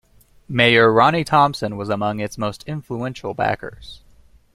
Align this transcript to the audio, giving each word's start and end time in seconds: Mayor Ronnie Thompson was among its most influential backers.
Mayor 0.49 0.91
Ronnie 0.91 1.23
Thompson 1.23 1.77
was 1.77 1.87
among 1.87 2.19
its 2.21 2.35
most 2.35 2.63
influential 2.63 3.35
backers. 3.35 4.01